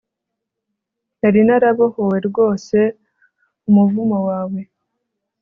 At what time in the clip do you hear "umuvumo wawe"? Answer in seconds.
3.67-4.61